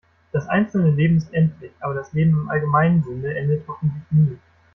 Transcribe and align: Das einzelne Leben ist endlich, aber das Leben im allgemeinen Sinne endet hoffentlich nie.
Das 0.31 0.47
einzelne 0.47 0.89
Leben 0.89 1.17
ist 1.17 1.31
endlich, 1.31 1.69
aber 1.79 1.93
das 1.93 2.11
Leben 2.11 2.31
im 2.31 2.49
allgemeinen 2.49 3.03
Sinne 3.03 3.35
endet 3.35 3.67
hoffentlich 3.67 4.03
nie. 4.09 4.35